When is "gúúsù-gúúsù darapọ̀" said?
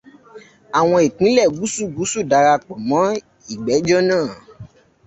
1.57-2.77